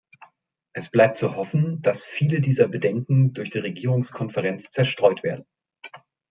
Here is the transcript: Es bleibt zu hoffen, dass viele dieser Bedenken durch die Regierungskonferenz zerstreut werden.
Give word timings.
Es 0.73 0.89
bleibt 0.89 1.17
zu 1.17 1.35
hoffen, 1.35 1.83
dass 1.83 2.01
viele 2.03 2.41
dieser 2.41 2.67
Bedenken 2.67 3.33
durch 3.33 3.51
die 3.51 3.59
Regierungskonferenz 3.59 4.71
zerstreut 4.71 5.21
werden. 5.21 5.45